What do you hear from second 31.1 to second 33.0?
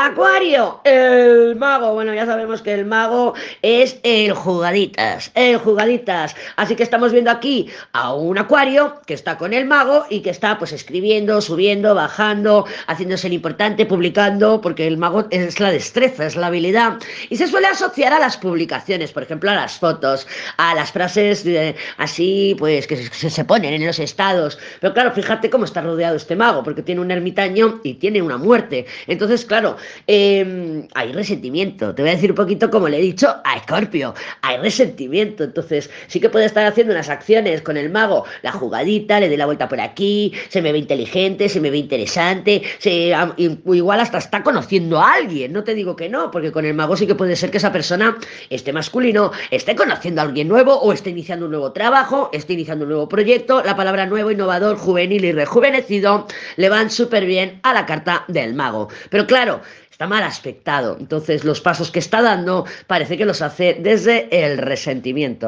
resentimiento. Te voy a decir un poquito como le